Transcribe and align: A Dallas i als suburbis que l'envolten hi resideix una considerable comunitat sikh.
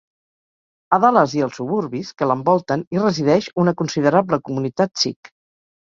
A 0.97 0.97
Dallas 1.03 1.35
i 1.41 1.43
als 1.49 1.59
suburbis 1.61 2.11
que 2.21 2.29
l'envolten 2.31 2.87
hi 2.91 3.05
resideix 3.07 3.53
una 3.67 3.79
considerable 3.85 4.45
comunitat 4.51 5.07
sikh. 5.07 5.37